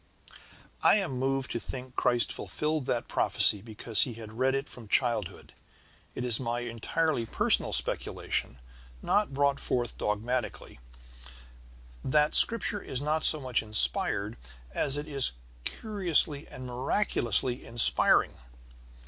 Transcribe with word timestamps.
'"I 0.81 0.95
am 0.95 1.11
moved 1.19 1.51
to 1.51 1.59
think 1.59 1.95
Christ 1.95 2.33
fulfilled 2.33 2.87
that 2.87 3.07
prophecy 3.07 3.61
because 3.61 4.01
he 4.01 4.15
had 4.15 4.33
read 4.33 4.55
it 4.55 4.67
from 4.67 4.87
childhood. 4.87 5.53
It 6.15 6.25
is 6.25 6.39
my 6.39 6.61
entirely 6.61 7.27
personal 7.27 7.71
speculation, 7.71 8.57
not 9.03 9.31
brought 9.31 9.59
forth 9.59 9.99
dogmatically, 9.99 10.79
that 12.03 12.33
Scripture 12.33 12.81
is 12.81 12.99
not 12.99 13.23
so 13.23 13.39
much 13.39 13.61
inspired 13.61 14.37
as 14.71 14.97
it 14.97 15.07
is 15.07 15.33
curiously 15.65 16.47
and 16.47 16.65
miraculously 16.65 17.63
inspiring. 17.63 18.33